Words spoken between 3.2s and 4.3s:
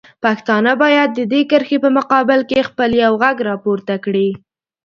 غږ راپورته کړي.